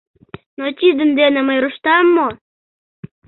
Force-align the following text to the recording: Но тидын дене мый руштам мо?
Но 0.59 0.65
тидын 0.79 1.09
дене 1.19 1.39
мый 1.47 1.57
руштам 1.63 2.05
мо? 2.15 2.27